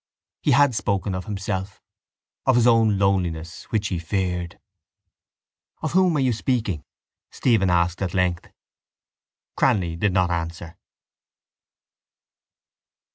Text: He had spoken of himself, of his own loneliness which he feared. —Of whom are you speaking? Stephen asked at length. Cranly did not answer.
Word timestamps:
He 0.41 0.49
had 0.49 0.73
spoken 0.73 1.13
of 1.13 1.25
himself, 1.25 1.79
of 2.47 2.55
his 2.55 2.65
own 2.65 2.97
loneliness 2.97 3.65
which 3.65 3.89
he 3.89 3.99
feared. 3.99 4.57
—Of 5.83 5.91
whom 5.91 6.17
are 6.17 6.21
you 6.21 6.33
speaking? 6.33 6.83
Stephen 7.29 7.69
asked 7.69 8.01
at 8.01 8.15
length. 8.15 8.47
Cranly 9.55 9.95
did 9.95 10.11
not 10.11 10.31
answer. 10.31 10.75